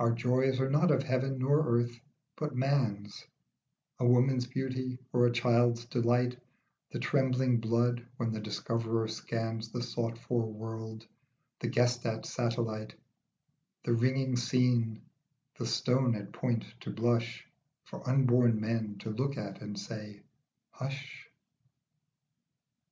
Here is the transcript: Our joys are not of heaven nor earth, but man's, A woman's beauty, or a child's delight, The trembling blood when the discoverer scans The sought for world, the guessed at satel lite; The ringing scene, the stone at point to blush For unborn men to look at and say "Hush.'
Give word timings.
Our 0.00 0.10
joys 0.10 0.58
are 0.58 0.68
not 0.68 0.90
of 0.90 1.04
heaven 1.04 1.38
nor 1.38 1.64
earth, 1.78 2.00
but 2.34 2.56
man's, 2.56 3.24
A 4.00 4.04
woman's 4.04 4.44
beauty, 4.44 4.98
or 5.12 5.24
a 5.24 5.30
child's 5.32 5.84
delight, 5.84 6.36
The 6.90 6.98
trembling 6.98 7.60
blood 7.60 8.04
when 8.16 8.32
the 8.32 8.40
discoverer 8.40 9.06
scans 9.06 9.70
The 9.70 9.80
sought 9.80 10.18
for 10.18 10.52
world, 10.52 11.06
the 11.60 11.68
guessed 11.68 12.04
at 12.06 12.26
satel 12.26 12.64
lite; 12.64 12.96
The 13.84 13.94
ringing 13.94 14.34
scene, 14.34 15.00
the 15.56 15.66
stone 15.68 16.16
at 16.16 16.32
point 16.32 16.64
to 16.80 16.90
blush 16.90 17.46
For 17.84 18.02
unborn 18.08 18.60
men 18.60 18.98
to 18.98 19.10
look 19.10 19.36
at 19.36 19.60
and 19.62 19.78
say 19.78 20.24
"Hush.' 20.72 21.28